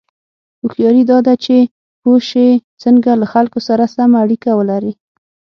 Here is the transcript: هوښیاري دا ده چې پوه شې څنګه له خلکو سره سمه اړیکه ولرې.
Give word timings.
هوښیاري 0.61 1.03
دا 1.11 1.17
ده 1.27 1.33
چې 1.43 1.55
پوه 2.01 2.17
شې 2.29 2.47
څنګه 2.83 3.11
له 3.21 3.25
خلکو 3.33 3.59
سره 3.67 3.83
سمه 3.95 4.17
اړیکه 4.23 4.49
ولرې. 4.59 4.93